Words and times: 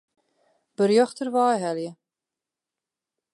Berjocht 0.77 1.17
dêrwei 1.19 1.55
helje. 1.63 1.91